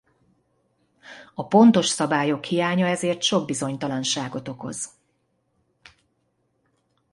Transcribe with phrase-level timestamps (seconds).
[1.33, 4.89] A pontos szabályok hiánya ezért sok bizonytalanságot okoz.